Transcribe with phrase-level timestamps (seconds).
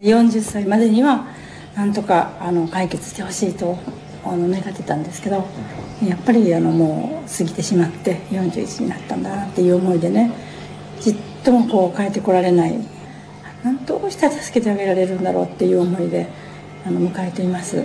[0.00, 1.26] 40歳までには
[1.76, 3.78] なんとかあの解決してほしいと
[4.24, 5.44] 願ってたんですけど
[6.02, 10.32] やっぱりあのもう過ぎてしまって41になったんだなっていう思いでね
[11.00, 12.78] じっともこう帰ってこられない
[13.62, 16.28] 何どうしたら助けてあげられるんだろうっていう思いで
[16.86, 17.84] あの迎えています。